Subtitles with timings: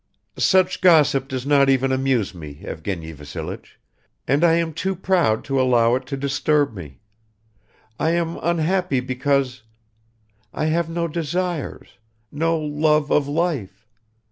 [0.39, 3.79] "Such gossip does not even amuse me, Evgeny Vassilich,
[4.27, 7.01] and I am too proud to allow it to disturb me.
[7.99, 9.61] I am unhappy because...
[10.55, 11.99] I have no desires,
[12.31, 13.85] no love of life.